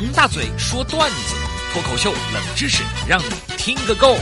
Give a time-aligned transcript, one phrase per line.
[0.00, 1.34] 王大嘴说段子，
[1.72, 3.24] 脱口秀冷知识，让你
[3.56, 4.14] 听个够。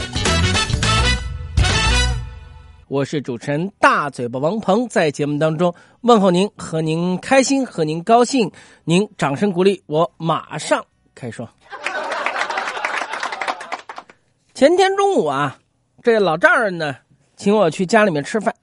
[2.87, 5.71] 我是主持人大嘴巴王鹏，在节目当中
[6.01, 8.51] 问候您，和您开心，和您高兴，
[8.85, 10.83] 您掌声鼓励，我马上
[11.13, 11.47] 开说。
[14.55, 15.59] 前天中午啊，
[16.01, 16.95] 这老丈人呢，
[17.35, 18.55] 请我去家里面吃饭。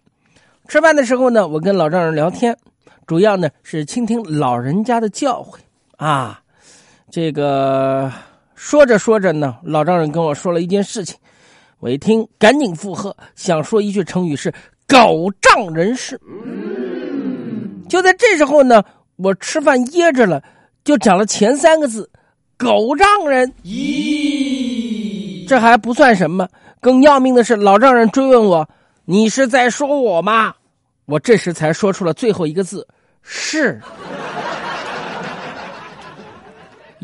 [0.66, 2.58] 吃饭的时候呢，我跟老丈人聊天，
[3.06, 5.58] 主要呢是倾听老人家的教诲
[5.96, 6.40] 啊。
[7.14, 8.10] 这个
[8.56, 11.16] 说着说着呢，老丈人跟我说了一件事情，
[11.78, 14.52] 我一听赶紧附和，想说一句成语是
[14.88, 16.20] “狗仗人势”。
[17.88, 18.82] 就在这时候呢，
[19.14, 20.42] 我吃饭噎着了，
[20.82, 22.10] 就讲了前三个字
[22.58, 23.48] “狗仗人”。
[23.62, 26.48] 咦，这还不算什么，
[26.80, 28.68] 更要命的是，老丈人追问我。
[29.04, 30.52] 你是在说我吗？
[31.06, 32.84] 我这时才说出了最后一个字：
[33.22, 33.80] 是。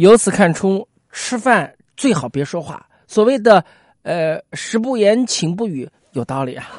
[0.00, 2.86] 由此看出，吃饭最好别说话。
[3.06, 3.62] 所谓的
[4.02, 6.70] “呃，食不言，寝不语”，有道理啊。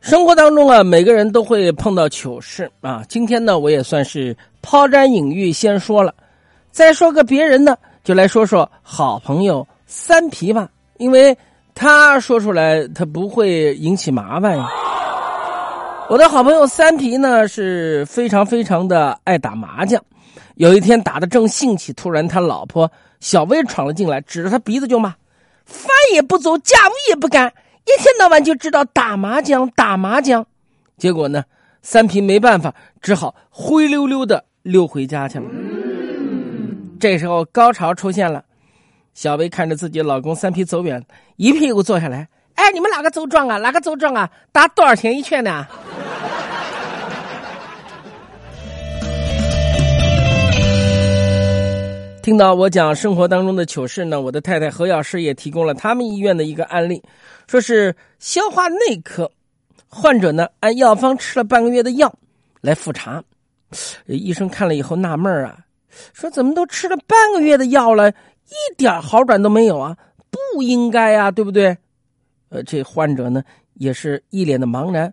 [0.00, 3.02] 生活当中啊，每个人都会碰到糗事啊。
[3.08, 6.14] 今天呢，我也算是抛砖引玉，先说了。
[6.70, 11.36] 再说个别人呢，就来说说好朋友三皮吧，因为
[11.74, 14.68] 他说出来，他不会引起麻烦呀。
[16.08, 20.02] 我的好朋友三皮呢，是非常非常的爱打麻将。
[20.56, 25.14] 有一天打的正兴起，突然他老婆小薇闯了进来，指着他鼻子就骂
[25.64, 27.52] ：“饭也不做，家务也不干。”
[27.86, 30.44] 一天到晚就知道打麻将，打麻将，
[30.98, 31.44] 结果呢，
[31.82, 35.44] 三皮没办法，只好灰溜溜的溜回家去了。
[37.00, 38.44] 这时候高潮出现了，
[39.14, 41.02] 小薇看着自己老公三皮走远，
[41.36, 43.56] 一屁股坐下来，哎，你们哪个走庄啊？
[43.56, 44.30] 哪个走庄啊？
[44.52, 45.66] 打多少钱一圈呢？
[52.22, 57.02] 听到我讲生活当中的糗事呢，我的太太何药师也提供了他们医院的一个案例，
[57.46, 59.32] 说是消化内科
[59.88, 62.14] 患者呢按药方吃了半个月的药
[62.60, 63.24] 来复查，
[64.04, 65.60] 医生看了以后纳闷啊，
[66.12, 69.96] 说怎么都吃了半个月的药了，一点好转都没有啊？
[70.54, 71.76] 不应该啊，对不对？
[72.50, 73.42] 呃，这患者呢
[73.74, 75.12] 也是一脸的茫然，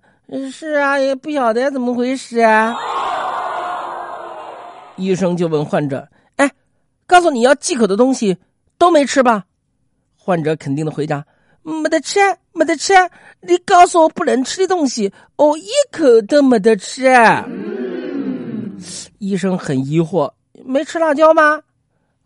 [0.52, 2.76] 是啊，也不晓得怎么回事啊。
[4.96, 6.08] 医生就问患者。
[6.38, 6.52] 哎
[7.06, 8.38] 告诉你要忌口的东西
[8.78, 9.46] 都没吃吧？
[10.18, 11.24] 患者肯定的回答：
[11.62, 12.20] 没得吃，
[12.54, 12.94] 没得吃。
[13.42, 17.08] 你告诉我不能吃的东西，我一口都没得吃。
[19.20, 20.32] 医生很疑惑：
[20.68, 21.60] 没吃辣椒吗？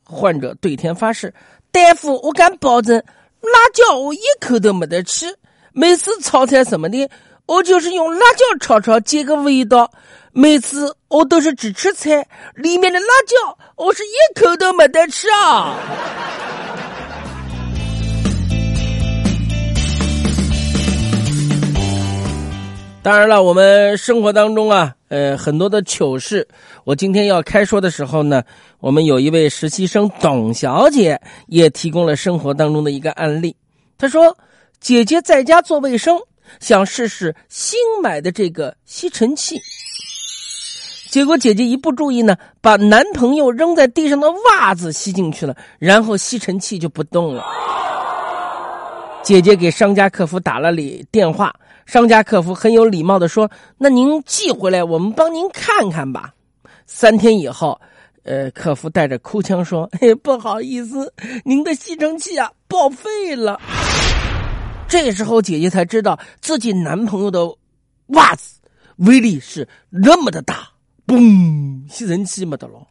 [0.04, 1.34] 患者对天发誓：
[1.72, 2.98] 大夫，我敢保证，
[3.42, 5.34] 辣椒我一口都没得吃。
[5.72, 7.10] 每次炒菜什么的，
[7.46, 9.90] 我就是用辣椒炒炒，接个味道。
[10.34, 15.76] 每次我都是只吃菜，里面的辣椒我是一口都没得吃啊！
[23.04, 26.48] 当然了，我们生活当中啊，呃，很多的糗事。
[26.84, 28.44] 我今天要开说的时候呢，
[28.80, 33.56] 我们有一位实习生董小姐也提供了生活当中的一个案例。
[33.98, 34.38] 她说
[34.80, 36.20] ：“姐姐在家做卫生，
[36.60, 39.60] 想试试新买的这个吸尘器。”
[41.10, 47.44] 结果姐姐一不注意呢，把男朋友扔在地上的袜子吸进去了，然后吸尘器就不动了。
[49.24, 51.54] 姐姐给商家客服打了里电话，
[51.86, 56.34] 商家客服很有礼貌的说：“那您寄回来，我们帮您看看吧。”
[56.88, 57.80] 三天以后，
[58.24, 61.14] 呃，客服带着哭腔说：“嘿，不好意思，
[61.46, 63.62] 您的吸尘器啊报废了。”
[64.90, 67.46] 这时候姐姐才知道自己男朋友的
[68.08, 68.60] 袜子
[68.98, 70.68] 威力是那么的大。
[71.06, 71.88] 嘣！
[71.90, 72.88] 吸尘器没得了。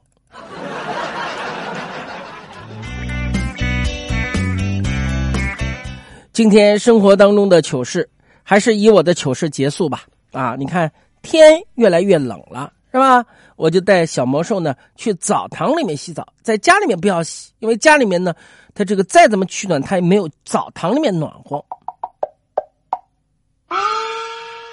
[6.40, 8.08] 今天生活当中的糗事，
[8.42, 10.04] 还是以我的糗事结束吧。
[10.32, 10.90] 啊，你看
[11.20, 13.22] 天越来越冷了，是吧？
[13.56, 18.34] 我就带小魔兽呢去澡堂里面洗澡，在家里面不要洗，因为家里面呢，
[18.72, 21.62] 它这个再怎么取暖，它也没有澡堂里面暖和。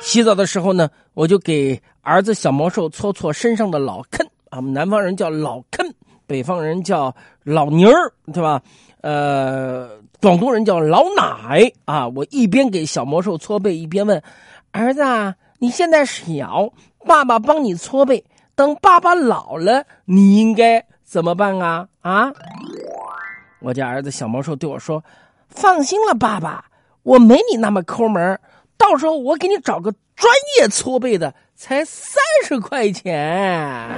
[0.02, 5.94] 洗澡的时候呢，我就给儿子小魔兽搓搓身上的老坑啊，我们南方人叫老坑，
[6.25, 8.62] 北方人叫老泥儿，对吧？
[9.02, 9.90] 呃，
[10.22, 12.08] 广东人叫老奶啊。
[12.08, 14.22] 我一边给小魔兽搓背，一边问
[14.72, 16.72] 儿子：“啊你现在小，
[17.06, 18.24] 爸爸帮你搓背，
[18.54, 22.31] 等爸爸老了，你应该怎么办啊？”啊？
[23.60, 25.04] 我家儿子小魔兽对我说
[25.50, 26.66] ：“放心了，爸爸，
[27.02, 28.40] 我没你那么抠门
[28.78, 33.90] 到时候我给你找个专业搓背的，才三十块钱。”